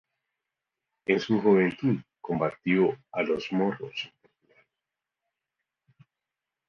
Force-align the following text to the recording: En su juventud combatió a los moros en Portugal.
En 1.05 1.19
su 1.19 1.39
juventud 1.39 1.99
combatió 2.21 2.97
a 3.11 3.21
los 3.21 3.51
moros 3.51 3.91
en 4.03 4.11
Portugal. 4.19 4.65